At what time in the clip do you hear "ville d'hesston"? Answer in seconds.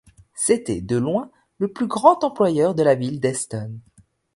2.95-3.77